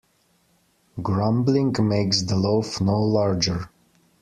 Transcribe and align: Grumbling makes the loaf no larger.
Grumbling 0.99 1.75
makes 1.79 2.23
the 2.23 2.35
loaf 2.35 2.81
no 2.81 2.99
larger. 2.99 3.69